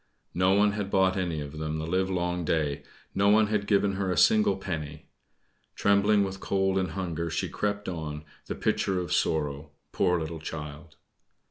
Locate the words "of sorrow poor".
8.99-10.19